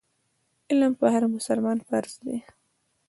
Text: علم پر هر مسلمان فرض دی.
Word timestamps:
علم 0.69 0.91
پر 0.99 1.07
هر 1.15 1.23
مسلمان 1.35 1.77
فرض 1.89 2.13
دی. 2.23 2.37